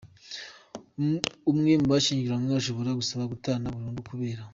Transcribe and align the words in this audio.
Umwe 1.51 1.71
mu 1.81 1.87
bashyingiranwe 1.93 2.51
ashobora 2.59 2.97
gusaba 2.99 3.23
gutana 3.33 3.73
burundu 3.75 3.99
kubera. 4.09 4.41